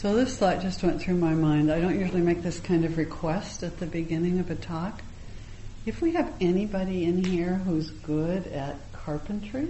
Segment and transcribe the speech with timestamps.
[0.00, 1.70] So this thought just went through my mind.
[1.70, 5.02] I don't usually make this kind of request at the beginning of a talk.
[5.84, 9.68] If we have anybody in here who's good at carpentry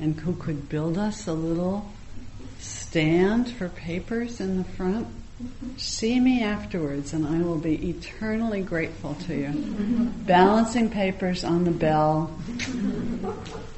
[0.00, 1.88] and who could build us a little
[2.58, 5.06] stand for papers in the front,
[5.76, 9.52] see me afterwards and I will be eternally grateful to you.
[10.26, 12.36] Balancing papers on the bell,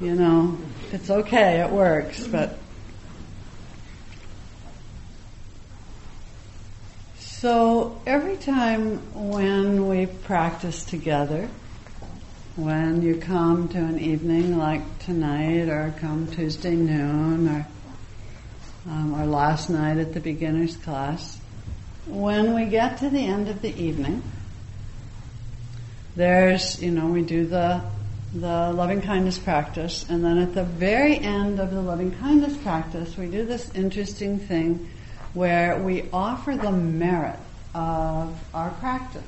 [0.01, 0.57] you know,
[0.91, 2.57] it's okay, it works, but
[7.41, 11.49] So every time when we practice together,
[12.55, 17.67] when you come to an evening like tonight, or come Tuesday noon, or
[18.87, 21.39] um, or last night at the beginners class,
[22.05, 24.21] when we get to the end of the evening,
[26.15, 27.81] there's you know we do the
[28.35, 33.17] the loving kindness practice, and then at the very end of the loving kindness practice,
[33.17, 34.87] we do this interesting thing
[35.33, 37.39] where we offer the merit
[37.73, 39.23] of our practice.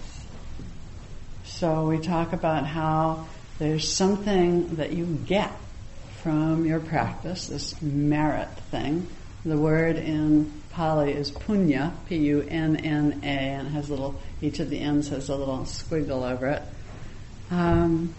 [1.45, 3.27] So we talk about how
[3.59, 5.51] there's something that you get
[6.21, 9.07] from your practice, this merit thing.
[9.45, 15.29] The word in Pali is punya, P-U-N-N-A, and has little, each of the ends has
[15.29, 16.63] a little squiggle over it.
[17.51, 18.15] Um,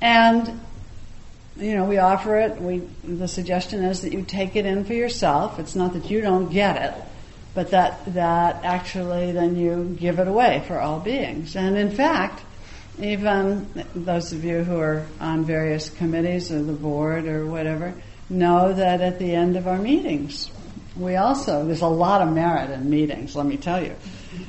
[0.00, 0.60] and
[1.56, 2.60] you know, we offer it.
[2.60, 5.58] We the suggestion is that you take it in for yourself.
[5.58, 7.04] It's not that you don't get it,
[7.54, 11.54] but that that actually then you give it away for all beings.
[11.54, 12.42] And in fact,
[12.98, 17.94] even those of you who are on various committees or the board or whatever
[18.28, 20.50] know that at the end of our meetings,
[20.96, 23.36] we also there's a lot of merit in meetings.
[23.36, 23.94] Let me tell you,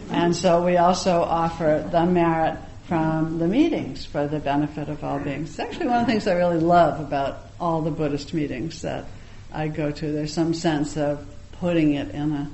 [0.09, 5.19] and so we also offer the merit from the meetings for the benefit of all
[5.19, 5.50] beings.
[5.50, 9.05] It's actually one of the things I really love about all the Buddhist meetings that
[9.52, 10.11] I go to.
[10.11, 12.52] There's some sense of putting it in a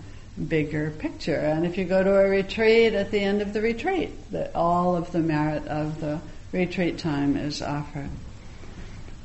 [0.48, 1.36] bigger picture.
[1.36, 4.96] And if you go to a retreat at the end of the retreat, that all
[4.96, 6.22] of the merit of the
[6.52, 8.10] retreat time is offered.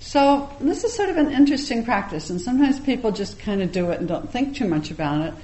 [0.00, 3.90] So this is sort of an interesting practice, and sometimes people just kind of do
[3.90, 5.34] it and don't think too much about it.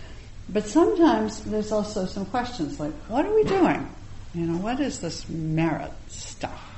[0.49, 3.89] But sometimes there's also some questions like, what are we doing?
[4.35, 6.71] You know, what is this merit stuff?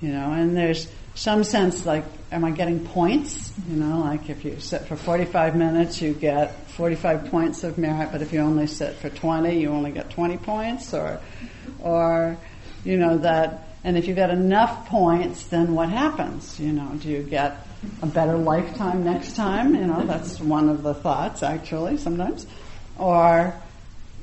[0.00, 3.52] You know, and there's some sense like, am I getting points?
[3.68, 8.10] You know, like if you sit for 45 minutes, you get 45 points of merit,
[8.12, 11.20] but if you only sit for 20, you only get 20 points, or,
[11.80, 12.36] or,
[12.84, 16.60] you know, that, and if you get enough points, then what happens?
[16.60, 17.66] You know, do you get
[18.02, 19.74] a better lifetime next time?
[19.74, 22.46] You know, that's one of the thoughts actually sometimes.
[22.96, 23.54] Or,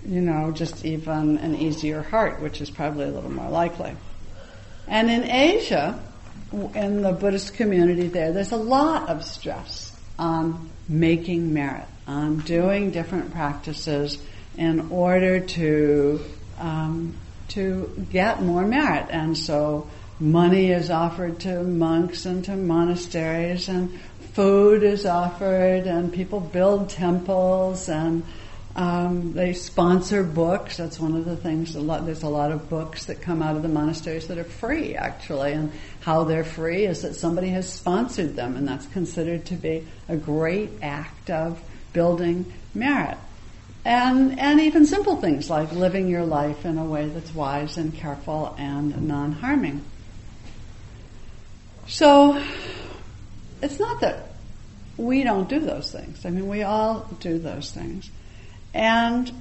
[0.05, 3.95] you know, just even an easier heart, which is probably a little more likely.
[4.87, 5.99] And in Asia,
[6.73, 12.91] in the Buddhist community there, there's a lot of stress on making merit, on doing
[12.91, 14.17] different practices
[14.57, 16.21] in order to
[16.59, 17.15] um,
[17.49, 19.07] to get more merit.
[19.09, 19.89] And so
[20.19, 23.99] money is offered to monks and to monasteries, and
[24.33, 28.23] food is offered, and people build temples and
[28.75, 30.77] um, they sponsor books.
[30.77, 31.75] That's one of the things.
[31.75, 34.43] A lot, there's a lot of books that come out of the monasteries that are
[34.43, 35.53] free, actually.
[35.53, 35.71] And
[36.01, 40.17] how they're free is that somebody has sponsored them, and that's considered to be a
[40.17, 41.61] great act of
[41.93, 43.17] building merit.
[43.85, 47.93] And and even simple things like living your life in a way that's wise and
[47.93, 49.85] careful and non-harming.
[51.87, 52.43] So
[53.61, 54.29] it's not that
[54.97, 56.25] we don't do those things.
[56.25, 58.09] I mean, we all do those things.
[58.75, 59.31] And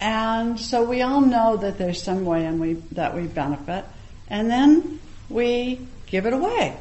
[0.00, 3.84] and so we all know that there's some way and we that we benefit,
[4.28, 6.76] and then we give it away.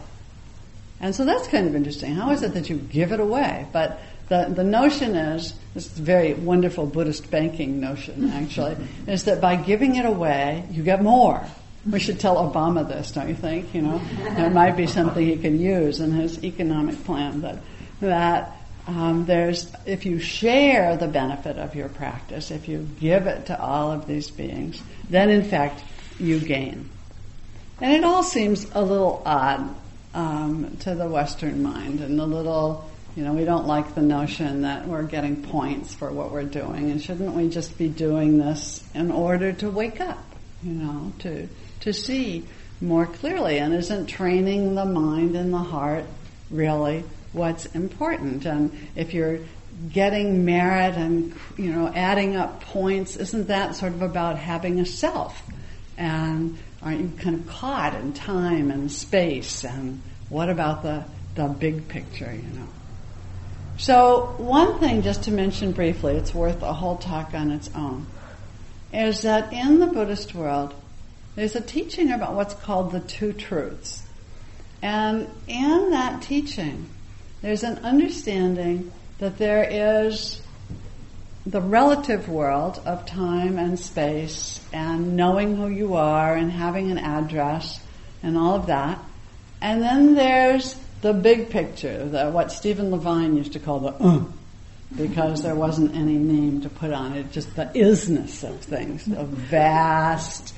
[0.99, 2.13] And so that's kind of interesting.
[2.13, 3.65] How is it that you give it away?
[3.71, 3.99] But
[4.29, 9.41] the, the notion is, this is a very wonderful Buddhist banking notion actually, is that
[9.41, 11.43] by giving it away, you get more.
[11.89, 13.73] We should tell Obama this, don't you think?
[13.73, 17.57] You know, it might be something he can use in his economic plan that,
[18.01, 23.47] that um, there's if you share the benefit of your practice, if you give it
[23.47, 25.83] to all of these beings, then in fact
[26.19, 26.89] you gain.
[27.79, 29.75] And it all seems a little odd
[30.13, 34.63] um, to the Western mind, and a little, you know, we don't like the notion
[34.63, 38.83] that we're getting points for what we're doing, and shouldn't we just be doing this
[38.93, 40.23] in order to wake up,
[40.63, 41.47] you know, to
[41.81, 42.45] to see
[42.81, 46.05] more clearly, and isn't training the mind and the heart
[46.49, 48.45] really what's important.
[48.45, 49.39] And if you're
[49.91, 54.85] getting merit and you know adding up points, isn't that sort of about having a
[54.85, 55.41] self?
[55.97, 59.63] And aren't you kind of caught in time and space?
[59.63, 61.05] And what about the
[61.35, 62.33] the big picture?
[62.33, 62.67] You know.
[63.77, 68.05] So, one thing just to mention briefly, it's worth a whole talk on its own,
[68.93, 70.75] is that in the Buddhist world,
[71.35, 74.03] there's a teaching about what's called the two truths.
[74.83, 76.89] And in that teaching,
[77.41, 80.41] there's an understanding that there is
[81.45, 86.97] the relative world of time and space and knowing who you are and having an
[86.99, 87.79] address
[88.21, 88.99] and all of that.
[89.59, 94.23] And then there's the big picture, the, what Stephen Levine used to call the uh,
[94.95, 99.23] because there wasn't any name to put on it, just the isness of things, the
[99.23, 100.53] vast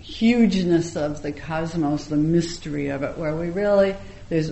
[0.00, 3.94] hugeness of the cosmos, the mystery of it, where we really,
[4.28, 4.50] there's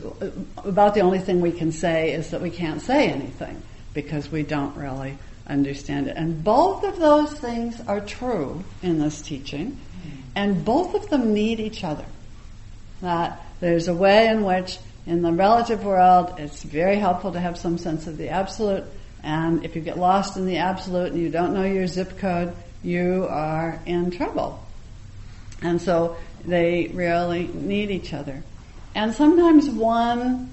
[0.64, 3.62] about the only thing we can say is that we can't say anything
[3.94, 6.16] because we don't really understand it.
[6.16, 9.78] And both of those things are true in this teaching,
[10.34, 12.04] and both of them need each other.
[13.00, 17.58] That there's a way in which, in the relative world, it's very helpful to have
[17.58, 18.84] some sense of the absolute,
[19.22, 22.54] and if you get lost in the absolute and you don't know your zip code,
[22.82, 24.64] you are in trouble.
[25.62, 28.42] And so they really need each other.
[28.94, 30.52] And sometimes one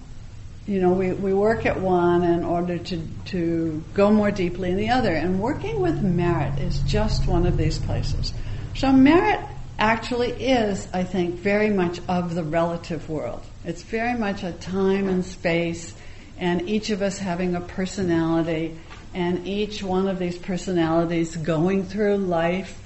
[0.70, 4.78] you know, we, we work at one in order to, to go more deeply in
[4.78, 5.12] the other.
[5.12, 8.34] And working with merit is just one of these places.
[8.76, 9.40] So merit
[9.80, 13.44] actually is, I think, very much of the relative world.
[13.66, 15.96] It's very much a time and space,
[16.38, 18.78] and each of us having a personality,
[19.16, 22.80] and each one of these personalities going through life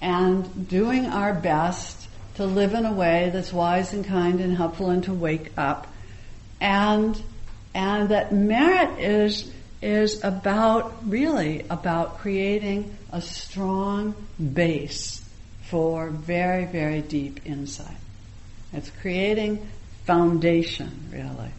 [0.00, 1.97] and doing our best
[2.38, 5.88] to live in a way that's wise and kind and helpful and to wake up
[6.60, 7.20] and
[7.74, 14.14] and that merit is is about really about creating a strong
[14.54, 15.28] base
[15.62, 17.96] for very very deep insight.
[18.72, 19.66] It's creating
[20.04, 21.50] foundation really,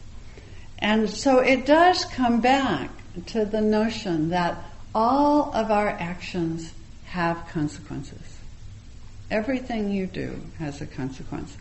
[0.80, 2.90] and so it does come back
[3.28, 4.64] to the notion that
[4.96, 6.74] all of our actions
[7.06, 8.39] have consequences.
[9.32, 11.56] Everything you do has a consequence.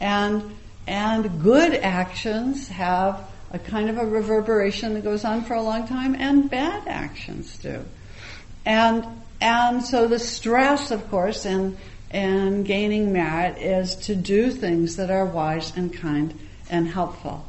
[0.00, 5.62] And and good actions have a kind of a reverberation that goes on for a
[5.62, 7.84] long time, and bad actions do.
[8.64, 9.06] And
[9.40, 11.76] and so the stress, of course, in
[12.10, 16.38] in gaining merit is to do things that are wise and kind
[16.70, 17.44] and helpful.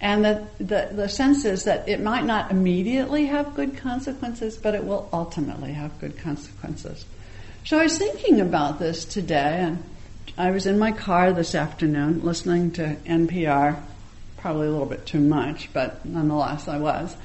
[0.00, 4.74] And the, the, the sense is that it might not immediately have good consequences, but
[4.74, 7.06] it will ultimately have good consequences.
[7.64, 9.82] So I was thinking about this today, and
[10.36, 13.80] I was in my car this afternoon listening to NPR,
[14.36, 17.16] probably a little bit too much, but nonetheless I was.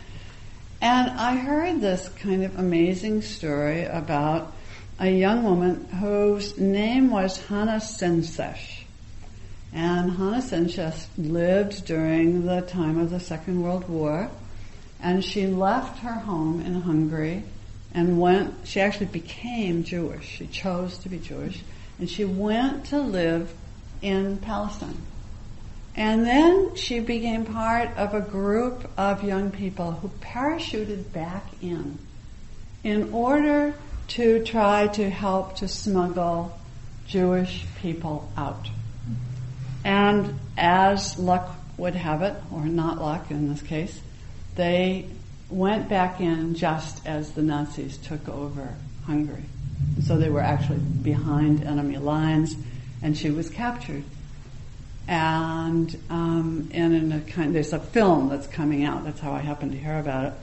[0.81, 4.53] And I heard this kind of amazing story about
[4.97, 8.83] a young woman whose name was Hannah Senesh.
[9.73, 14.31] And Hannah Senesh lived during the time of the Second World War,
[15.01, 17.43] and she left her home in Hungary
[17.93, 20.25] and went, she actually became Jewish.
[20.25, 21.61] She chose to be Jewish
[21.97, 23.53] and she went to live
[24.01, 24.97] in Palestine.
[25.95, 31.99] And then she became part of a group of young people who parachuted back in
[32.83, 33.73] in order
[34.09, 36.57] to try to help to smuggle
[37.05, 38.69] Jewish people out.
[39.83, 43.99] And as luck would have it, or not luck in this case,
[44.55, 45.07] they
[45.49, 49.43] went back in just as the Nazis took over Hungary.
[50.03, 52.55] So they were actually behind enemy lines,
[53.01, 54.03] and she was captured.
[55.07, 59.03] And um, and in a kind, there's a film that's coming out.
[59.05, 60.33] That's how I happened to hear about it.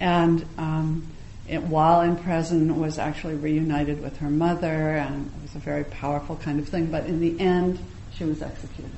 [0.00, 1.06] And um,
[1.48, 5.84] it, while in prison, was actually reunited with her mother, and it was a very
[5.84, 6.86] powerful kind of thing.
[6.86, 7.78] But in the end,
[8.14, 8.90] she was executed.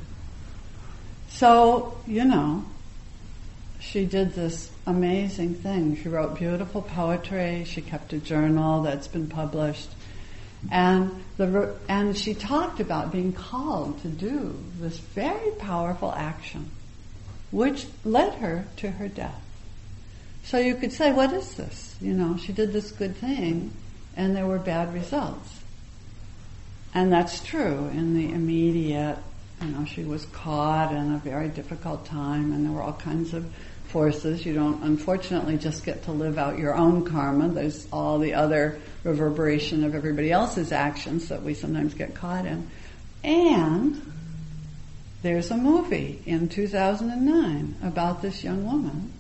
[1.29, 2.65] So you know,
[3.97, 5.97] she did this amazing thing.
[5.97, 7.65] She wrote beautiful poetry.
[7.65, 9.89] She kept a journal that's been published.
[10.71, 16.71] And the, and she talked about being called to do this very powerful action,
[17.51, 19.43] which led her to her death.
[20.45, 21.97] So you could say, what is this?
[21.99, 23.73] You know, she did this good thing
[24.15, 25.59] and there were bad results.
[26.93, 29.17] And that's true in the immediate,
[29.63, 33.33] you know, she was caught in a very difficult time and there were all kinds
[33.33, 33.51] of
[33.89, 34.45] forces.
[34.45, 37.49] You don't, unfortunately, just get to live out your own karma.
[37.49, 42.69] There's all the other reverberation of everybody else's actions that we sometimes get caught in.
[43.23, 44.13] And
[45.23, 49.13] there's a movie in 2009 about this young woman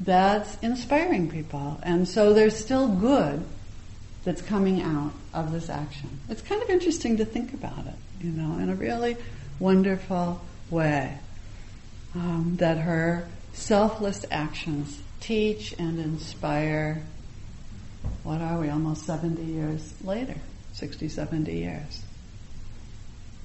[0.00, 1.78] that's inspiring people.
[1.82, 3.44] And so there's still good
[4.24, 6.20] that's coming out of this action.
[6.28, 9.16] It's kind of interesting to think about it, you know, in a really
[9.58, 10.40] wonderful
[10.70, 11.18] way.
[12.14, 13.28] Um, that her
[13.60, 17.02] selfless actions teach and inspire.
[18.22, 20.36] What are we, almost 70 years later?
[20.72, 22.02] 60, 70 years.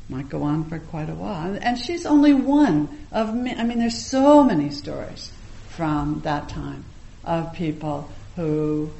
[0.08, 1.58] Might go on for quite a while.
[1.62, 5.32] And she's only one of, I mean, there's so many stories
[5.70, 6.86] from that time
[7.24, 8.92] of people who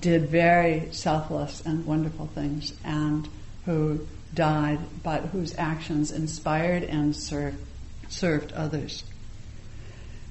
[0.00, 3.28] did very selfless and wonderful things and
[3.66, 7.58] who died, but whose actions inspired and served,
[8.08, 9.04] served others.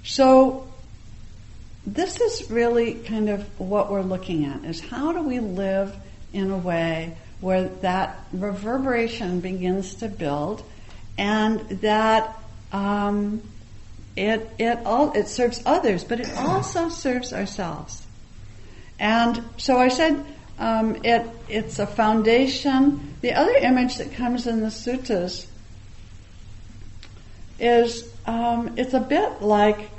[0.05, 0.67] So
[1.85, 5.95] this is really kind of what we're looking at is how do we live
[6.31, 10.63] in a way where that reverberation begins to build
[11.17, 12.37] and that
[12.71, 13.41] um,
[14.15, 18.05] it it all it serves others, but it also serves ourselves.
[18.99, 20.23] And so I said
[20.59, 23.15] um, it it's a foundation.
[23.21, 25.47] The other image that comes in the suttas
[27.59, 29.89] is um, it's a bit like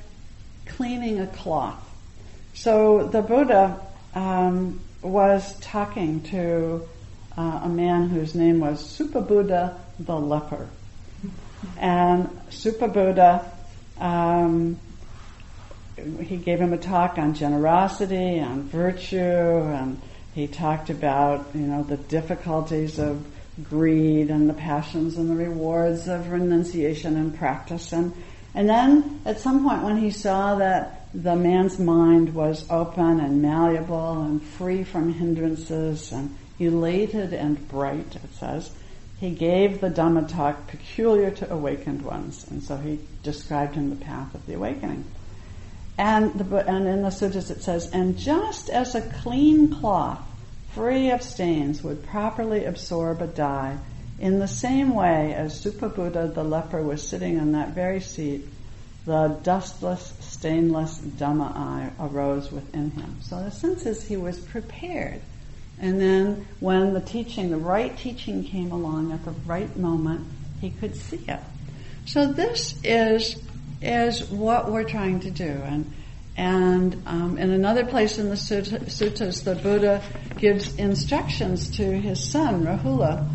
[0.77, 1.83] cleaning a cloth.
[2.55, 3.81] So the Buddha
[4.15, 6.87] um, was talking to
[7.37, 10.69] uh, a man whose name was Supabuddha the leper,
[11.79, 13.51] and Supabuddha
[13.99, 14.79] um,
[16.21, 20.01] he gave him a talk on generosity, on virtue, and
[20.35, 23.25] he talked about you know the difficulties of
[23.65, 28.13] greed and the passions and the rewards of renunciation and practice and
[28.57, 33.43] and then at some point when he saw that the man's mind was open and
[33.43, 38.71] malleable and free from hindrances and elated and bright, it says,
[39.19, 42.47] he gave the Dhamma talk peculiar to awakened ones.
[42.51, 45.05] And so he described him the path of the awakening.
[45.99, 50.21] And, the, and in the suttas it says, and just as a clean cloth,
[50.73, 53.79] free of stains, would properly absorb a dye,
[54.19, 58.45] in the same way as Supabuddha the leper was sitting on that very seat,
[59.05, 63.17] the dustless, stainless Dhamma eye arose within him.
[63.23, 65.21] So the sense is he was prepared.
[65.79, 70.27] And then when the teaching, the right teaching came along at the right moment,
[70.61, 71.41] he could see it.
[72.07, 73.37] So this is
[73.83, 75.45] is what we're trying to do.
[75.45, 75.93] And,
[76.37, 80.03] and um, in another place in the suttas, the Buddha
[80.39, 83.29] gives instructions to his son, Rahula.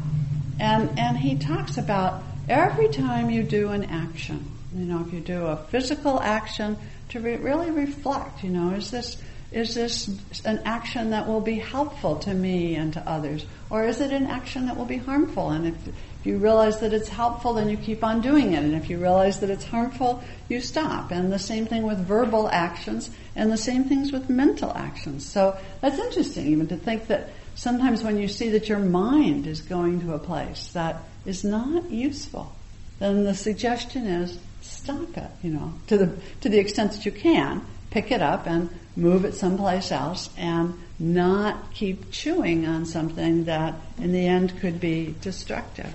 [0.61, 5.19] And, and he talks about every time you do an action, you know, if you
[5.19, 6.77] do a physical action,
[7.09, 9.19] to re- really reflect, you know, is this,
[9.51, 10.07] is this
[10.45, 13.43] an action that will be helpful to me and to others?
[13.71, 15.49] Or is it an action that will be harmful?
[15.49, 18.63] And if, if you realize that it's helpful, then you keep on doing it.
[18.63, 21.09] And if you realize that it's harmful, you stop.
[21.09, 25.25] And the same thing with verbal actions and the same things with mental actions.
[25.27, 29.61] So that's interesting even to think that sometimes when you see that your mind is
[29.61, 32.53] going to a place that is not useful,
[32.99, 37.11] then the suggestion is stop it, you know, to the, to the extent that you
[37.11, 43.45] can, pick it up and move it someplace else and not keep chewing on something
[43.45, 45.93] that in the end could be destructive.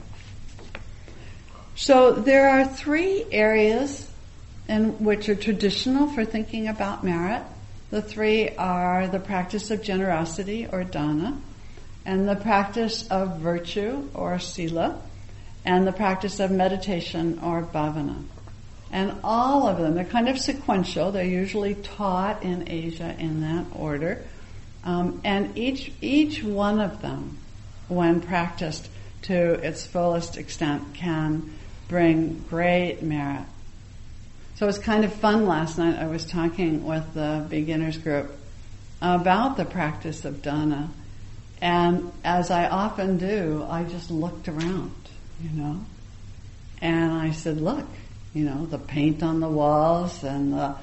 [1.75, 4.10] So there are three areas
[4.68, 7.42] in which are traditional for thinking about merit.
[7.90, 11.38] The three are the practice of generosity or dana,
[12.05, 15.00] and the practice of virtue or sila,
[15.64, 18.23] and the practice of meditation or bhavana.
[18.90, 21.11] And all of them, they're kind of sequential.
[21.11, 24.25] They're usually taught in Asia in that order.
[24.85, 27.38] Um, and each, each one of them,
[27.88, 28.88] when practiced
[29.23, 31.52] to its fullest extent, can
[31.88, 33.45] bring great merit.
[34.56, 35.98] So it was kind of fun last night.
[35.98, 38.32] I was talking with the beginners group
[39.02, 40.88] about the practice of dana.
[41.60, 44.94] And as I often do, I just looked around,
[45.42, 45.80] you know,
[46.80, 47.84] and I said, look,
[48.32, 50.75] you know, the paint on the walls and the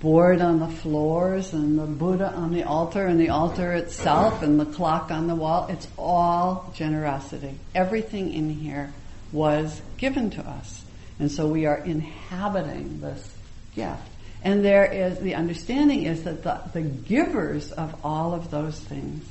[0.00, 4.58] board on the floors and the Buddha on the altar and the altar itself and
[4.58, 5.66] the clock on the wall.
[5.68, 7.58] It's all generosity.
[7.74, 8.94] Everything in here
[9.30, 10.84] was given to us.
[11.20, 13.36] And so we are inhabiting this
[13.76, 14.02] gift.
[14.42, 19.22] And there is, the understanding is that the, the givers of all of those things,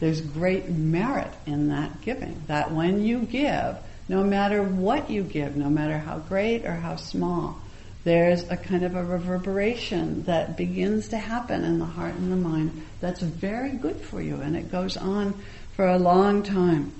[0.00, 2.42] there's great merit in that giving.
[2.46, 3.76] That when you give,
[4.08, 7.60] no matter what you give, no matter how great or how small,
[8.04, 12.36] there's a kind of a reverberation that begins to happen in the heart and the
[12.36, 15.34] mind that's very good for you and it goes on
[15.74, 16.92] for a long time.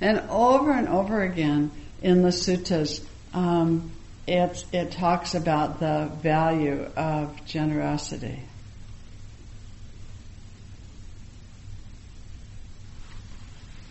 [0.00, 1.70] And over and over again
[2.04, 3.90] in the suttas, um,
[4.26, 8.40] it, it talks about the value of generosity.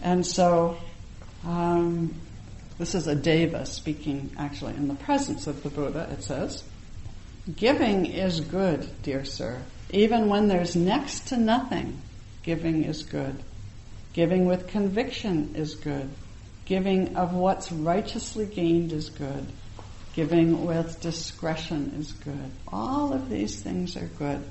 [0.03, 0.77] And so,
[1.43, 2.13] um,
[2.77, 6.63] this is a deva speaking actually in the presence of the Buddha, it says.
[7.55, 9.59] Giving is good, dear sir.
[9.89, 11.99] Even when there's next to nothing,
[12.43, 13.35] giving is good.
[14.13, 16.11] Giving with conviction is good.
[16.65, 19.45] Giving of what's righteously gained is good.
[20.13, 22.51] Giving with discretion is good.
[22.67, 24.43] All of these things are good.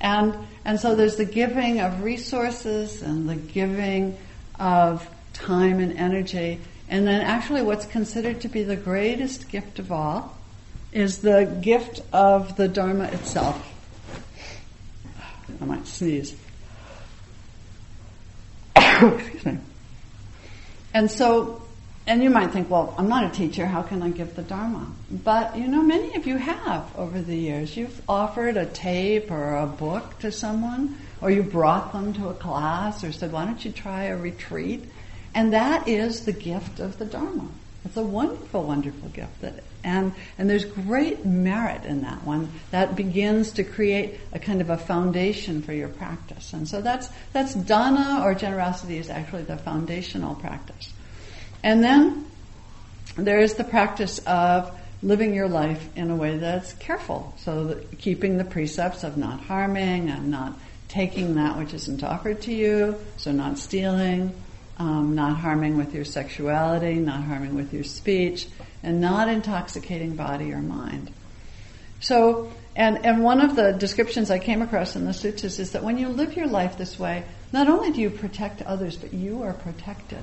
[0.00, 4.16] And, and so there's the giving of resources and the giving
[4.58, 6.60] of time and energy.
[6.88, 10.36] And then actually what's considered to be the greatest gift of all
[10.92, 13.70] is the gift of the Dharma itself.
[15.60, 16.34] I might sneeze.
[18.76, 19.58] Excuse me.
[20.94, 21.60] And so,
[22.06, 24.86] and you might think, well, I'm not a teacher, how can I give the Dharma?
[25.10, 27.76] But, you know, many of you have over the years.
[27.76, 32.34] You've offered a tape or a book to someone, or you brought them to a
[32.34, 34.84] class, or said, why don't you try a retreat?
[35.34, 37.48] And that is the gift of the Dharma.
[37.84, 39.40] It's a wonderful, wonderful gift.
[39.42, 42.50] That, and, and there's great merit in that one.
[42.70, 46.54] That begins to create a kind of a foundation for your practice.
[46.54, 50.92] And so that's, that's dana or generosity is actually the foundational practice.
[51.62, 52.26] And then
[53.16, 54.72] there is the practice of
[55.02, 57.34] living your life in a way that's careful.
[57.38, 62.54] So keeping the precepts of not harming and not taking that which isn't offered to
[62.54, 64.32] you, so not stealing,
[64.78, 68.48] um, not harming with your sexuality, not harming with your speech,
[68.82, 71.12] and not intoxicating body or mind.
[72.00, 75.82] So, and, and one of the descriptions I came across in the sutras is that
[75.84, 79.42] when you live your life this way, not only do you protect others, but you
[79.42, 80.18] are protected.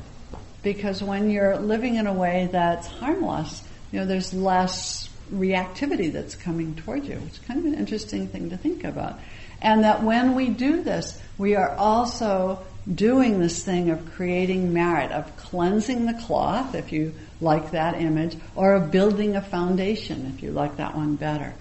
[0.61, 6.35] Because when you're living in a way that's harmless, you know, there's less reactivity that's
[6.35, 7.19] coming toward you.
[7.25, 9.19] It's kind of an interesting thing to think about.
[9.61, 15.11] And that when we do this, we are also doing this thing of creating merit,
[15.11, 20.43] of cleansing the cloth, if you like that image, or of building a foundation, if
[20.43, 21.53] you like that one better.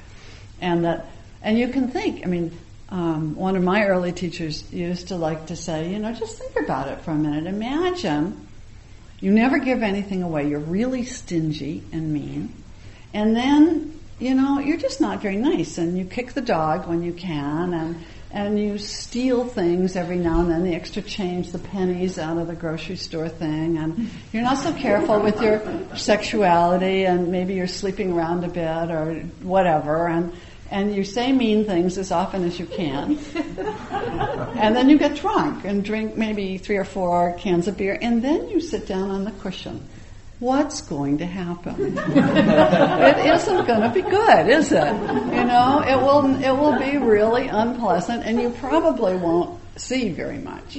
[0.61, 1.07] And that,
[1.43, 2.57] and you can think, I mean,
[2.91, 6.57] um, one of my early teachers used to like to say, you know, just think
[6.57, 7.47] about it for a minute.
[7.47, 8.47] Imagine
[9.21, 10.49] you never give anything away.
[10.49, 12.53] You're really stingy and mean.
[13.13, 17.03] And then, you know, you're just not very nice and you kick the dog when
[17.03, 21.59] you can and and you steal things every now and then, the extra change, the
[21.59, 25.61] pennies out of the grocery store thing, and you're not so careful with your
[25.97, 30.33] sexuality, and maybe you're sleeping around a bit or whatever, and
[30.71, 33.19] and you say mean things as often as you can.
[34.57, 38.23] and then you get drunk and drink maybe three or four cans of beer, and
[38.23, 39.85] then you sit down on the cushion
[40.41, 41.97] what's going to happen?
[41.97, 44.93] it isn't going to be good, is it?
[44.93, 50.39] You know, it will it will be really unpleasant, and you probably won't see very
[50.39, 50.77] much,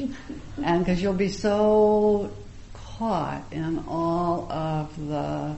[0.61, 2.31] and because you'll be so
[2.73, 5.55] caught in all of the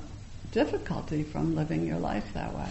[0.52, 2.70] difficulty from living your life that way.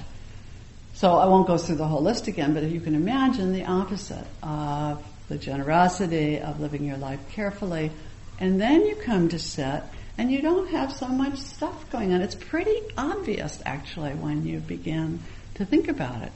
[0.95, 3.65] So I won't go through the whole list again, but if you can imagine the
[3.65, 7.91] opposite of the generosity of living your life carefully,
[8.39, 9.83] and then you come to sit
[10.19, 12.21] and you don't have so much stuff going on.
[12.21, 15.21] It's pretty obvious actually when you begin
[15.55, 16.33] to think about it.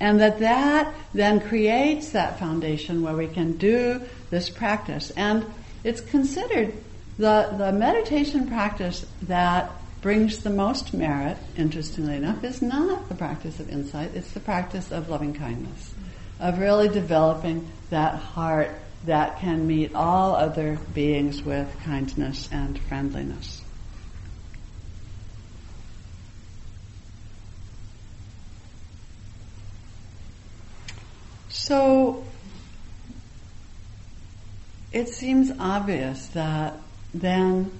[0.00, 5.10] And that that then creates that foundation where we can do this practice.
[5.10, 5.44] And
[5.82, 6.72] it's considered
[7.18, 13.58] the, the meditation practice that brings the most merit, interestingly enough, is not the practice
[13.58, 15.92] of insight, it's the practice of loving kindness,
[16.38, 18.70] of really developing that heart
[19.04, 23.62] that can meet all other beings with kindness and friendliness.
[31.48, 32.24] So
[34.92, 36.74] it seems obvious that
[37.14, 37.70] then,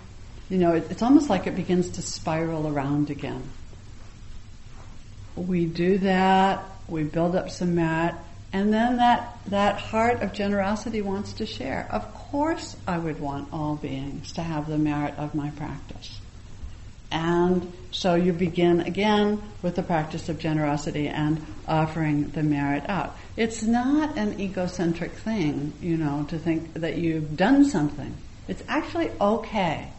[0.48, 3.42] you know, it, it's almost like it begins to spiral around again.
[5.36, 8.14] We do that, we build up some merit,
[8.52, 11.86] and then that, that heart of generosity wants to share.
[11.90, 16.20] Of course I would want all beings to have the merit of my practice.
[17.10, 23.16] And so you begin again with the practice of generosity and offering the merit out.
[23.36, 28.14] It's not an egocentric thing, you know, to think that you've done something.
[28.46, 29.90] It's actually okay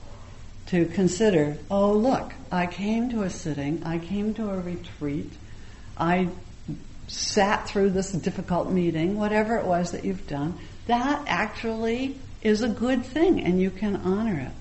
[0.68, 5.32] to consider, oh look, I came to a sitting, I came to a retreat,
[5.98, 6.30] I
[7.10, 12.70] sat through this difficult meeting, whatever it was that you've done, that actually is a
[12.70, 14.52] good thing and you can honor it.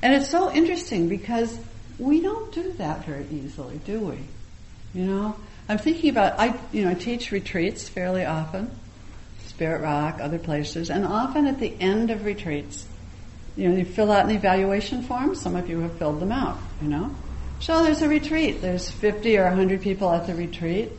[0.00, 1.58] And it's so interesting because
[1.98, 4.18] we don't do that very easily, do we?
[4.94, 5.36] You know,
[5.68, 8.70] I'm thinking about, I, you know, I teach retreats fairly often,
[9.46, 12.86] Spirit Rock, other places, and often at the end of retreats,
[13.56, 15.34] you know, you fill out an evaluation form.
[15.34, 17.10] Some of you have filled them out, you know.
[17.58, 18.60] So there's a retreat.
[18.62, 20.92] There's 50 or 100 people at the retreat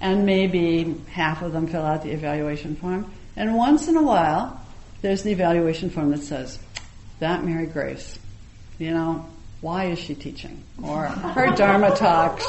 [0.00, 3.12] and maybe half of them fill out the evaluation form.
[3.36, 4.60] And once in a while,
[5.02, 6.58] there's the evaluation form that says,
[7.20, 8.18] that Mary Grace,
[8.78, 9.26] you know,
[9.60, 10.62] why is she teaching?
[10.82, 12.46] Or her Dharma talks,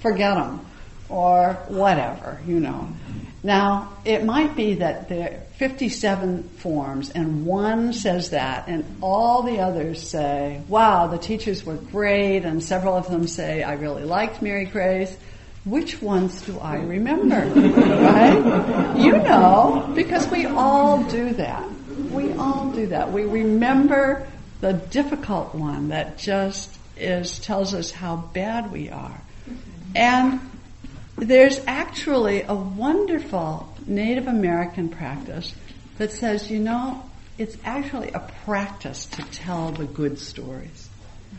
[0.00, 0.64] forget them.
[1.08, 2.88] Or whatever, you know.
[3.44, 9.44] Now, it might be that there are 57 forms and one says that and all
[9.44, 14.02] the others say, wow, the teachers were great and several of them say, I really
[14.02, 15.16] liked Mary Grace.
[15.66, 17.40] Which ones do I remember?
[17.60, 18.96] right?
[18.96, 21.68] You know, because we all do that.
[22.12, 23.10] We all do that.
[23.10, 24.28] We remember
[24.60, 29.20] the difficult one that just is, tells us how bad we are.
[29.96, 30.40] And
[31.16, 35.52] there's actually a wonderful Native American practice
[35.98, 37.02] that says, you know,
[37.38, 40.88] it's actually a practice to tell the good stories,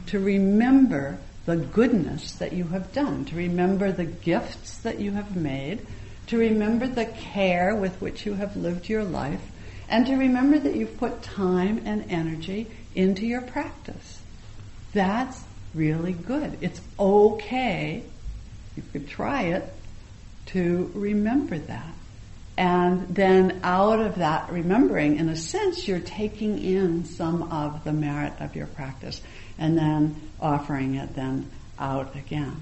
[0.07, 5.33] to remember the goodness that you have done, to remember the gifts that you have
[5.33, 5.79] made,
[6.27, 9.41] to remember the care with which you have lived your life,
[9.87, 14.21] and to remember that you've put time and energy into your practice.
[14.91, 15.41] That's
[15.73, 16.57] really good.
[16.59, 18.03] It's okay
[18.75, 19.73] you could try it
[20.47, 21.93] to remember that.
[22.57, 27.93] And then out of that remembering, in a sense, you're taking in some of the
[27.93, 29.21] merit of your practice
[29.59, 32.55] and then offering it then out again.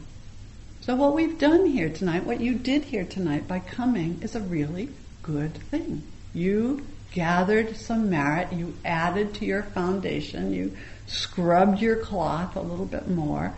[0.82, 4.42] So what we've done here tonight, what you did here tonight by coming is a
[4.42, 4.90] really
[5.24, 6.04] good thing.
[6.34, 10.76] You gathered some merit, you added to your foundation, you
[11.08, 13.54] scrubbed your cloth a little bit more,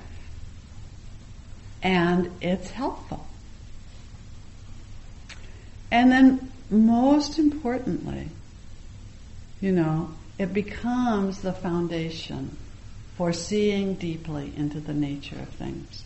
[1.82, 3.27] and it's helpful.
[5.92, 8.30] And then most importantly,
[9.62, 12.58] you know, it becomes the foundation
[13.16, 16.04] for seeing deeply into the nature of things.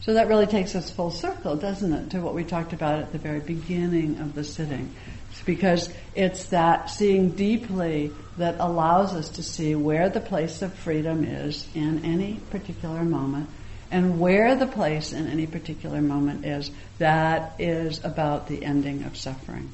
[0.00, 3.12] So that really takes us full circle, doesn't it, to what we talked about at
[3.12, 4.94] the very beginning of the sitting.
[5.30, 10.74] It's because it's that seeing deeply that allows us to see where the place of
[10.74, 13.48] freedom is in any particular moment
[13.92, 19.18] and where the place in any particular moment is, that is about the ending of
[19.18, 19.70] suffering.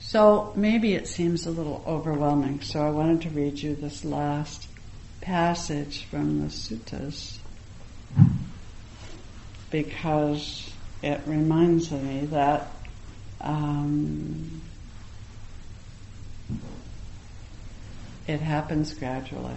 [0.00, 4.66] So maybe it seems a little overwhelming, so I wanted to read you this last
[5.20, 7.36] passage from the suttas
[9.70, 12.68] because it reminds me that
[13.42, 14.62] um,
[18.26, 19.54] it happens gradually.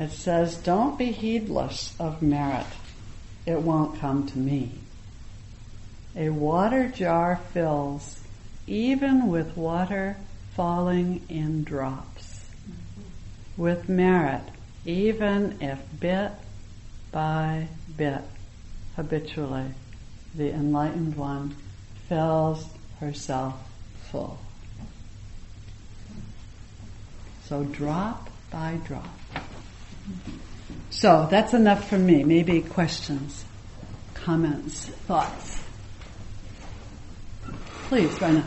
[0.00, 2.66] It says, Don't be heedless of merit.
[3.44, 4.72] It won't come to me.
[6.16, 8.18] A water jar fills
[8.66, 10.16] even with water
[10.56, 12.48] falling in drops.
[13.58, 14.42] With merit,
[14.86, 16.32] even if bit
[17.12, 18.22] by bit,
[18.96, 19.66] habitually,
[20.34, 21.54] the enlightened one
[22.08, 22.66] fills
[23.00, 23.54] herself
[24.10, 24.38] full.
[27.44, 29.19] So drop by drop.
[30.90, 32.24] So that's enough for me.
[32.24, 33.44] Maybe questions,
[34.14, 35.62] comments, thoughts.
[37.88, 38.44] Please, Rena.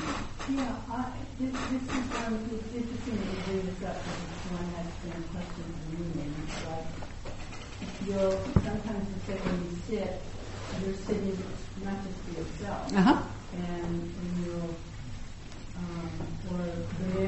[0.49, 1.05] Yeah, I,
[1.39, 5.23] this, this is um, it's interesting that you bring this up because one has been
[5.31, 6.35] questions and meaning.
[6.69, 6.87] Like,
[8.05, 10.21] you'll sometimes you say when you sit,
[10.83, 11.37] you're sitting
[11.83, 13.23] not just for yourself, uh-huh.
[13.55, 14.75] and, and you'll
[15.75, 16.11] um,
[16.51, 16.63] or
[16.99, 17.27] the,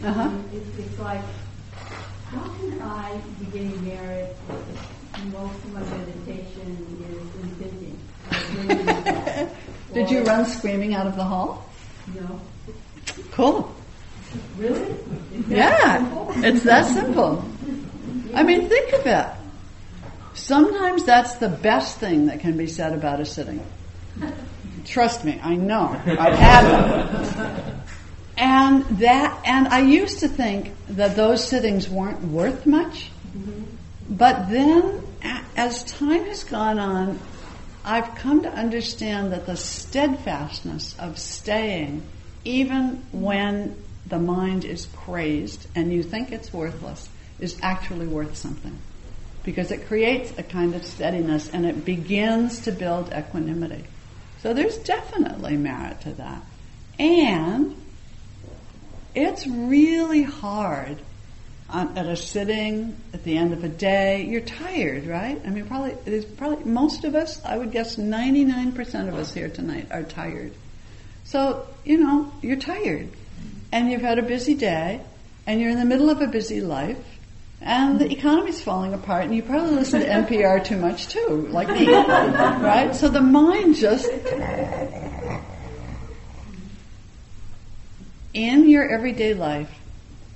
[0.00, 0.08] the.
[0.08, 0.30] Uh-huh.
[0.52, 1.22] It's, it's like
[2.30, 4.36] how can I be getting merit
[5.32, 6.66] most of my meditation
[7.10, 7.96] is in thinking?
[9.94, 11.68] Did you run screaming out of the hall?
[12.14, 12.40] No.
[13.32, 13.74] Cool.
[14.56, 14.94] Really?
[15.48, 16.04] Yeah,
[16.44, 17.44] it's that simple.
[18.34, 19.26] I mean, think of it.
[20.34, 23.64] Sometimes that's the best thing that can be said about a sitting.
[24.84, 26.00] Trust me, I know.
[26.06, 27.75] I've had them.
[28.36, 33.10] And that, and I used to think that those sittings weren't worth much.
[33.36, 33.62] Mm-hmm.
[34.10, 35.02] But then,
[35.56, 37.18] as time has gone on,
[37.84, 42.02] I've come to understand that the steadfastness of staying,
[42.44, 48.78] even when the mind is crazed and you think it's worthless, is actually worth something.
[49.44, 53.84] Because it creates a kind of steadiness and it begins to build equanimity.
[54.42, 56.42] So there's definitely merit to that.
[56.98, 57.76] And
[59.16, 60.98] it's really hard
[61.72, 64.24] at a sitting at the end of a day.
[64.24, 65.40] You're tired, right?
[65.44, 67.44] I mean, probably there's probably most of us.
[67.44, 70.52] I would guess 99% of us here tonight are tired.
[71.24, 73.08] So you know you're tired,
[73.72, 75.00] and you've had a busy day,
[75.46, 76.98] and you're in the middle of a busy life,
[77.60, 81.68] And the economy's falling apart, and you probably listen to NPR too much too, like
[81.68, 82.94] me, right?
[82.94, 84.08] So the mind just
[88.36, 89.80] in your everyday life.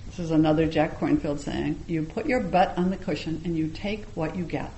[0.06, 3.68] This is another Jack Kornfield saying: you put your butt on the cushion and you
[3.68, 4.70] take what you get.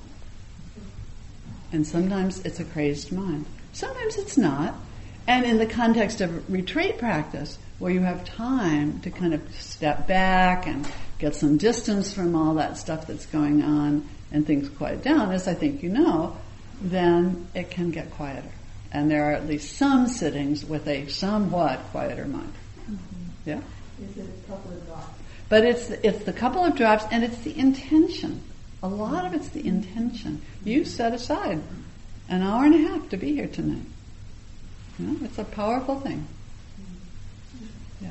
[1.71, 3.47] And sometimes it's a crazed mind.
[3.73, 4.75] Sometimes it's not.
[5.29, 10.09] And in the context of retreat practice, where you have time to kind of step
[10.09, 10.87] back and
[11.21, 15.47] get some distance from all that stuff that's going on and things quiet down, as
[15.47, 16.37] I think you know,
[16.83, 18.51] then it can get quieter.
[18.91, 22.53] And there are at least some sittings with a somewhat quieter mind.
[23.47, 23.51] Mm-hmm.
[23.51, 23.61] Yeah?
[24.03, 25.19] It's a couple of drops.
[25.49, 28.43] But it's, it's the couple of drops and it's the intention.
[28.83, 30.43] A lot of it's the intention.
[30.65, 31.61] You set aside
[32.29, 33.87] an hour and a half to be here tonight.
[34.99, 36.27] You know, it's a powerful thing.
[38.01, 38.11] Yeah.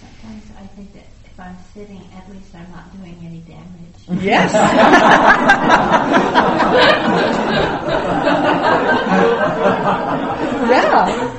[0.00, 4.22] Sometimes I think that if I'm sitting, at least I'm not doing any damage.
[4.22, 4.52] Yes.
[10.70, 11.38] yeah.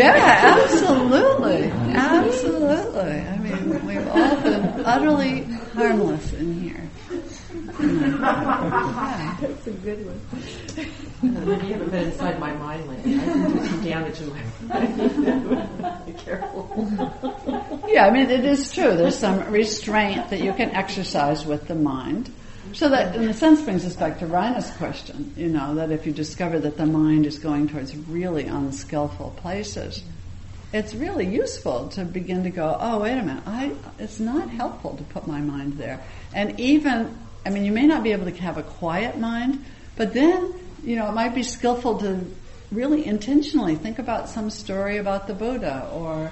[0.04, 1.64] Yeah, absolutely.
[1.94, 3.00] Absolutely.
[3.02, 5.42] I mean, we've all been utterly
[5.74, 6.88] harmless in here.
[7.80, 9.36] Yeah.
[9.40, 10.20] That's a good one.
[11.22, 13.14] Maybe you haven't been inside my mind lately.
[13.14, 17.82] I can do some damage to my Be careful.
[17.88, 18.96] Yeah, I mean, it is true.
[18.96, 22.30] There's some restraint that you can exercise with the mind.
[22.72, 26.06] So that, in a sense, brings us back to Raina's question, you know, that if
[26.06, 30.02] you discover that the mind is going towards really unskillful places,
[30.72, 34.96] it's really useful to begin to go, oh, wait a minute, I, it's not helpful
[34.96, 36.00] to put my mind there.
[36.32, 39.64] And even, I mean, you may not be able to have a quiet mind,
[39.96, 40.54] but then,
[40.84, 42.24] you know, it might be skillful to
[42.70, 46.30] really intentionally think about some story about the Buddha or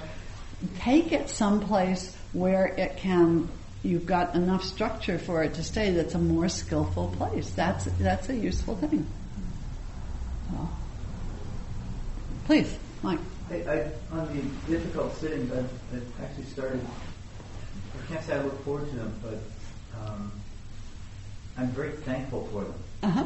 [0.77, 3.49] take it someplace where it can
[3.83, 7.49] you've got enough structure for it to stay that's a more skillful place.
[7.51, 9.05] That's that's a useful thing.
[10.51, 10.71] Well,
[12.45, 13.19] please, Mike.
[13.49, 16.85] I, I, on the difficult sittings, I've, I've, actually started.
[17.95, 20.31] I can't say I look forward to them, but um,
[21.57, 23.25] I'm very thankful for them uh-huh.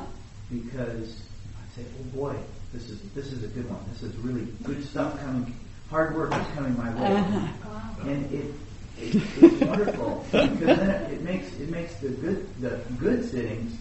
[0.49, 1.21] because
[1.57, 2.35] I say, "Oh boy,
[2.73, 3.79] this is this is a good one.
[3.91, 5.53] This is really good stuff coming.
[5.89, 8.09] Hard work is coming my way, uh-huh.
[8.09, 8.53] and it
[8.97, 13.77] it, it's wonderful because then it, it, makes it makes the good the good sittings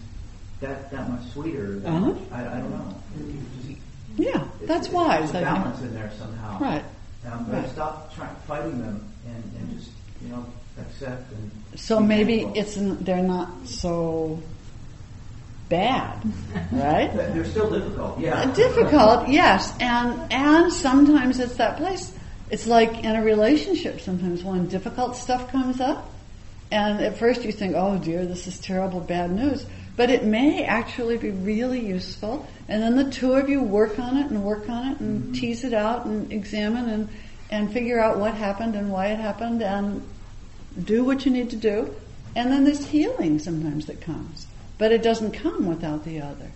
[0.59, 1.79] that that much sweeter.
[1.79, 2.05] That uh-huh.
[2.07, 2.95] much, I, I don't know.
[4.17, 5.31] Yeah, that's it's, wise.
[5.31, 6.59] There's a balance in there somehow.
[6.59, 6.83] Right.
[7.25, 7.69] Um, but right.
[7.69, 10.45] stop trying fighting them and, and just you know
[10.79, 11.51] accept and.
[11.75, 14.41] So maybe it's they're not so
[15.69, 16.21] bad,
[16.71, 17.11] right?
[17.13, 18.19] They're still difficult.
[18.19, 18.51] Yeah.
[18.53, 22.13] Difficult, yes, and and sometimes it's that place
[22.53, 26.13] it's like in a relationship sometimes when difficult stuff comes up,
[26.71, 29.65] and at first you think, oh dear, this is terrible, bad news.
[29.95, 34.17] But it may actually be really useful, and then the two of you work on
[34.17, 35.33] it and work on it and mm-hmm.
[35.33, 37.09] tease it out and examine and,
[37.49, 40.07] and figure out what happened and why it happened and
[40.83, 41.91] do what you need to do.
[42.35, 44.45] And then there's healing sometimes that comes.
[44.77, 46.51] But it doesn't come without the other.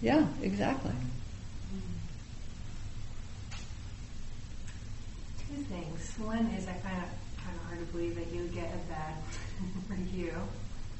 [0.00, 0.92] Yeah, exactly.
[6.18, 7.08] One is I find it
[7.44, 9.14] kind of hard to believe that you get a bad
[9.88, 10.32] review.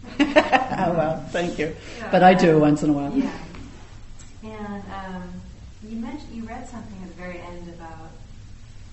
[0.20, 1.74] oh well, thank you.
[1.98, 3.12] Yeah, but I do once in a while.
[3.12, 3.32] Yeah.
[4.44, 5.22] And um,
[5.82, 8.10] you mentioned you read something at the very end about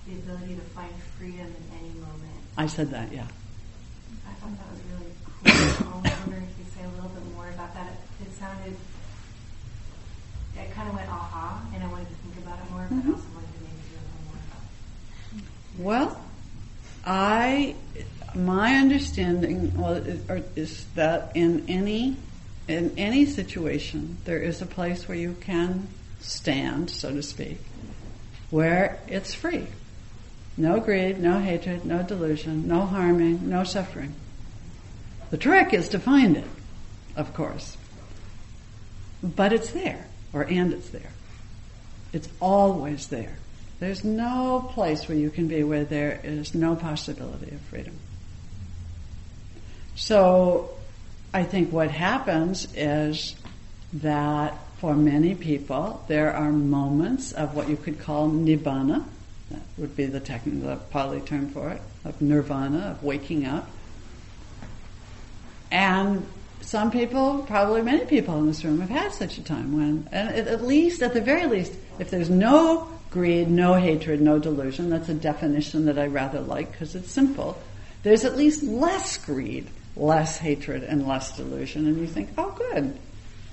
[0.06, 2.40] the ability to find freedom in any moment.
[2.56, 3.26] I said that, yeah.
[4.26, 5.12] I thought that was really
[5.78, 6.00] cool.
[6.04, 7.92] I wonder if you'd say a little bit more about that.
[8.20, 8.76] It, it sounded,
[10.56, 13.12] it kind of went aha, and I wanted to think about it more, but mm-hmm.
[13.12, 13.35] also
[15.78, 16.20] well,
[17.04, 17.74] I,
[18.34, 19.72] my understanding
[20.56, 22.16] is that in any,
[22.68, 25.88] in any situation, there is a place where you can
[26.20, 27.58] stand, so to speak,
[28.50, 29.66] where it's free.
[30.56, 34.14] No greed, no hatred, no delusion, no harming, no suffering.
[35.30, 36.48] The trick is to find it,
[37.14, 37.76] of course.
[39.22, 41.12] But it's there, or and it's there.
[42.12, 43.36] It's always there.
[43.78, 47.94] There's no place where you can be where there is no possibility of freedom.
[49.96, 50.70] So
[51.34, 53.36] I think what happens is
[53.94, 59.04] that for many people, there are moments of what you could call nibbana.
[59.50, 63.68] That would be the technical Pali term for it, of nirvana, of waking up.
[65.70, 66.26] And
[66.60, 70.30] some people, probably many people in this room, have had such a time when, and
[70.48, 75.08] at least, at the very least, if there's no greed, no hatred, no delusion, that's
[75.08, 77.58] a definition that I rather like because it's simple.
[78.02, 82.96] There's at least less greed, less hatred, and less delusion, and you think, oh, good,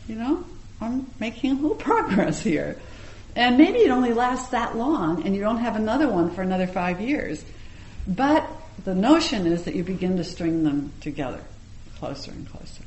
[0.08, 0.44] you know,
[0.82, 2.78] I'm making a little progress here.
[3.36, 6.68] And maybe it only lasts that long and you don't have another one for another
[6.68, 7.44] five years.
[8.08, 8.48] But
[8.84, 11.42] the notion is that you begin to string them together
[11.98, 12.84] closer and closer.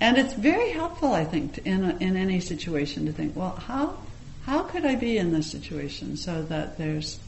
[0.00, 3.98] And it's very helpful, I think, in, a, in any situation to think, well, how,
[4.46, 7.20] how could I be in this situation so that there's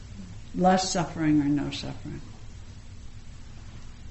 [0.53, 2.21] less suffering or no suffering?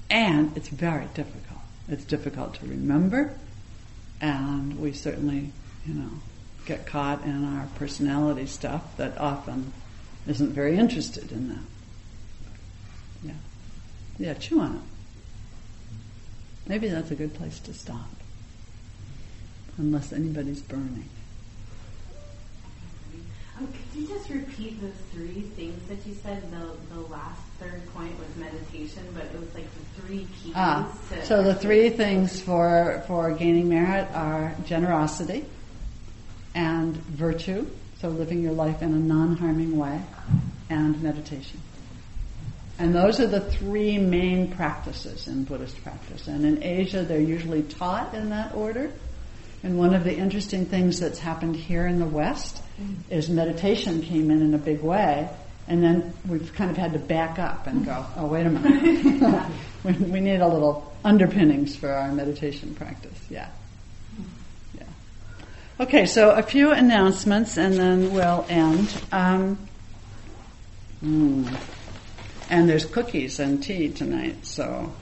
[0.09, 1.59] And it's very difficult.
[1.87, 3.37] It's difficult to remember,
[4.21, 5.51] and we certainly,
[5.85, 6.09] you know,
[6.65, 9.71] get caught in our personality stuff that often
[10.27, 11.63] isn't very interested in that.
[13.23, 13.33] Yeah.
[14.17, 14.81] Yeah, chew on it.
[16.67, 18.09] Maybe that's a good place to stop.
[19.77, 21.09] Unless anybody's burning.
[23.57, 26.43] Um, could you just repeat those three things that you said?
[26.51, 30.53] The, the last third point was meditation, but it was like the three keys.
[30.55, 35.45] Ah, to so the three things for, for gaining merit are generosity
[36.53, 37.65] and virtue,
[37.99, 40.01] so living your life in a non-harming way,
[40.69, 41.61] and meditation.
[42.77, 46.27] And those are the three main practices in Buddhist practice.
[46.27, 48.91] And in Asia, they're usually taught in that order.
[49.63, 52.61] And one of the interesting things that's happened here in the West
[53.09, 55.29] is meditation came in in a big way,
[55.67, 59.51] and then we've kind of had to back up and go, oh, wait a minute.
[59.83, 63.17] we, we need a little underpinnings for our meditation practice.
[63.29, 63.49] Yeah.
[64.75, 64.83] Yeah.
[65.79, 68.93] Okay, so a few announcements and then we'll end.
[69.11, 69.57] Um,
[70.99, 71.47] hmm.
[72.49, 74.93] And there's cookies and tea tonight, so.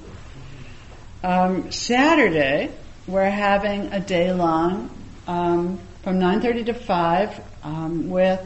[1.24, 2.72] Um, Saturday,
[3.06, 4.90] we're having a day long
[5.28, 8.42] um, from 9.30 to 5 um, with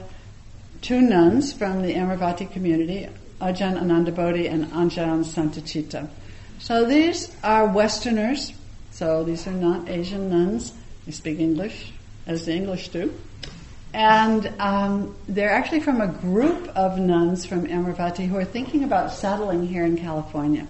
[0.81, 3.07] two nuns from the Amaravati community,
[3.41, 6.07] Ajahn Anandabodhi and Ajahn Santacitta.
[6.59, 8.53] So these are Westerners,
[8.91, 10.73] so these are not Asian nuns.
[11.05, 11.91] They speak English,
[12.25, 13.13] as the English do.
[13.93, 19.11] And um, they're actually from a group of nuns from Amaravati who are thinking about
[19.13, 20.67] settling here in California.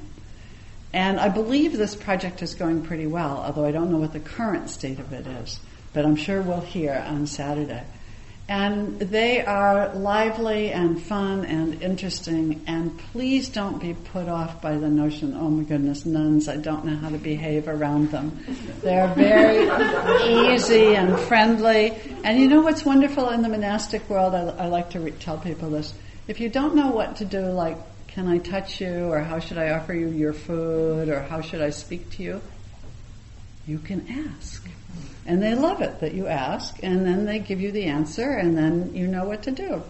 [0.94, 4.20] And I believe this project is going pretty well, although I don't know what the
[4.20, 5.60] current state of it is.
[5.94, 7.84] But I'm sure we'll hear on Saturday.
[8.50, 14.78] And they are lively and fun and interesting, and please don't be put off by
[14.78, 18.40] the notion, oh my goodness, nuns, I don't know how to behave around them.
[18.82, 19.66] They're very
[20.54, 21.94] easy and friendly.
[22.24, 24.34] And you know what's wonderful in the monastic world?
[24.34, 25.94] I, I like to re- tell people this.
[26.30, 29.58] If you don't know what to do, like, can I touch you, or how should
[29.58, 32.42] I offer you your food, or how should I speak to you,
[33.66, 34.08] you can
[34.38, 34.66] ask.
[35.28, 38.58] And they love it that you ask, and then they give you the answer, and
[38.58, 39.84] then you know what to do.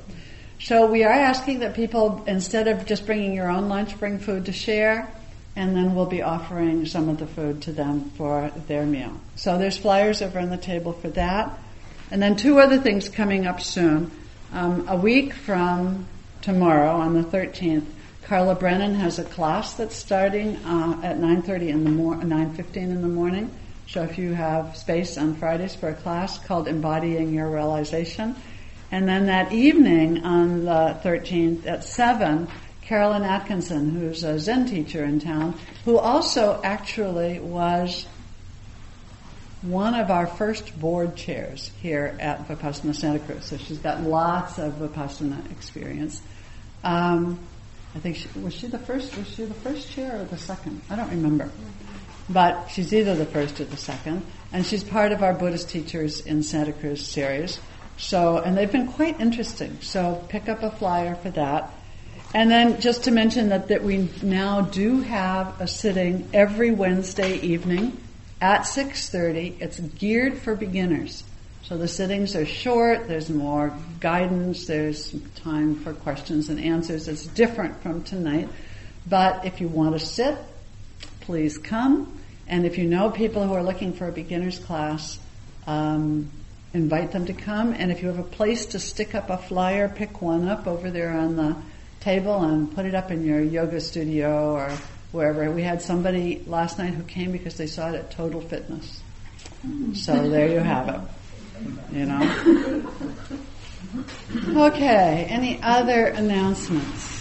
[0.60, 4.48] So we are asking that people, instead of just bringing your own lunch, bring food
[4.48, 5.08] to share,
[5.56, 9.14] and then we'll be offering some of the food to them for their meal.
[9.36, 11.58] So there's flyers over on the table for that.
[12.10, 14.12] And then two other things coming up soon.
[14.54, 16.08] Um, a week from
[16.42, 17.86] tomorrow, on the 13th,
[18.24, 23.02] Carla Brennan has a class that's starting uh, at 9:30 in the mor- 9:15 in
[23.02, 23.52] the morning.
[23.88, 28.36] So if you have space on Fridays for a class called Embodying Your Realization.
[28.92, 32.50] And then that evening on the 13th at 7,
[32.82, 38.06] Carolyn Atkinson, who's a Zen teacher in town, who also actually was
[39.62, 43.46] one of our first board chairs here at Vipassana Santa Cruz.
[43.46, 46.22] So she's got lots of Vipassana experience.
[46.84, 47.40] Um,
[47.96, 49.18] I think she, was she the first?
[49.18, 50.82] Was she the first chair or the second?
[50.90, 51.50] I don't remember
[52.30, 56.22] but she's either the first or the second, and she's part of our Buddhist Teachers
[56.22, 57.60] in Santa Cruz series.
[57.98, 59.80] So, and they've been quite interesting.
[59.82, 61.72] So pick up a flyer for that.
[62.34, 67.40] And then just to mention that, that we now do have a sitting every Wednesday
[67.40, 67.98] evening
[68.42, 69.62] at 6.30.
[69.62, 71.24] It's geared for beginners.
[71.64, 77.08] So the sittings are short, there's more guidance, there's time for questions and answers.
[77.08, 78.48] It's different from tonight.
[79.06, 80.38] But if you want to sit,
[81.28, 82.18] please come.
[82.48, 85.20] And if you know people who are looking for a beginner's class,
[85.68, 86.32] um,
[86.74, 87.74] invite them to come.
[87.74, 90.90] And if you have a place to stick up a flyer, pick one up over
[90.90, 91.58] there on the
[92.00, 94.72] table and put it up in your yoga studio or
[95.12, 95.52] wherever.
[95.52, 99.02] We had somebody last night who came because they saw it at Total Fitness.
[99.96, 101.02] So there you have it.
[101.92, 102.84] You know?
[104.68, 107.18] Okay, any other announcements?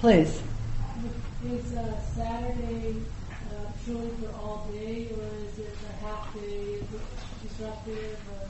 [0.00, 0.42] Please.
[1.44, 2.96] Is uh, Saturday
[3.30, 6.40] uh, truly for all day, or is it a half day?
[6.40, 7.00] Is it
[7.48, 8.18] disruptive?
[8.28, 8.48] Or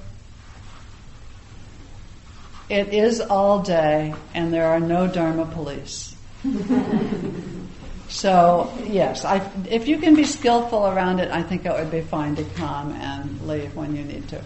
[2.75, 6.17] It is all day, and there are no Dharma police.
[8.09, 12.01] so, yes, I, if you can be skillful around it, I think it would be
[12.01, 14.43] fine to come and leave when you need to.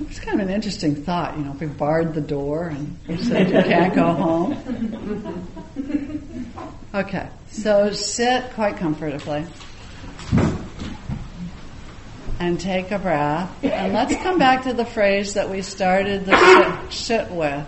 [0.00, 3.22] It's kind of an interesting thought, you know, if we barred the door and we
[3.22, 4.56] said you can't go home.
[6.94, 9.44] Okay, so sit quite comfortably
[12.38, 13.64] and take a breath.
[13.64, 17.66] And let's come back to the phrase that we started the sit, sit with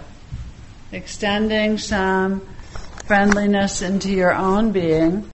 [0.92, 2.46] extending some
[3.06, 5.28] friendliness into your own being.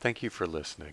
[0.00, 0.92] Thank you for listening.